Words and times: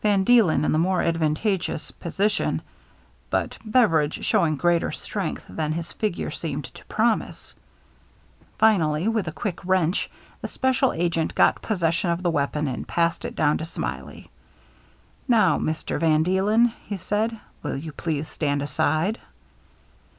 Van 0.00 0.24
Deelcn 0.24 0.64
in 0.64 0.72
the 0.72 0.78
more 0.78 1.00
advan 1.00 1.36
tageous 1.36 1.92
position, 2.00 2.62
but 3.28 3.58
Beveridg'e 3.62 4.24
showing 4.24 4.56
greater 4.56 4.90
strength 4.90 5.44
than 5.50 5.72
his 5.72 5.92
figure 5.92 6.30
seemed 6.30 6.64
to 6.64 6.82
promise. 6.86 7.54
Finally, 8.58 9.06
with 9.06 9.28
a 9.28 9.32
quick 9.32 9.62
wrench, 9.66 10.10
the 10.40 10.48
special 10.48 10.94
agent 10.94 11.34
got 11.34 11.60
possession 11.60 12.08
of 12.08 12.22
the 12.22 12.30
weapon 12.30 12.66
and 12.68 12.88
passed 12.88 13.26
it 13.26 13.34
down 13.36 13.58
to 13.58 13.66
Smiley." 13.66 14.30
Now, 15.28 15.58
Mister 15.58 15.98
van 15.98 16.22
Dee 16.22 16.40
len," 16.40 16.72
he 16.86 16.96
said," 16.96 17.38
will 17.62 17.76
you 17.76 17.92
please 17.92 18.28
stand 18.28 18.62
aside 18.62 19.18